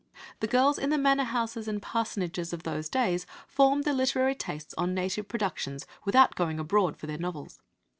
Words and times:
The 0.39 0.47
girls 0.47 0.79
in 0.79 0.89
the 0.89 0.97
manor 0.97 1.25
houses 1.25 1.67
and 1.67 1.79
parsonages 1.79 2.53
of 2.53 2.63
those 2.63 2.89
days 2.89 3.27
formed 3.47 3.83
their 3.83 3.93
literary 3.93 4.33
tastes 4.33 4.73
on 4.75 4.95
native 4.95 5.27
productions 5.27 5.85
without 6.05 6.33
going 6.33 6.57
abroad 6.59 6.97
for 6.97 7.05
their 7.05 7.19
novels. 7.19 7.59